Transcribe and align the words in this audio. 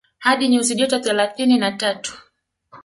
Hadi 0.19 0.47
nyuzi 0.49 0.75
joto 0.75 0.99
thelathini 0.99 1.57
na 1.57 1.71
tatu 1.71 2.17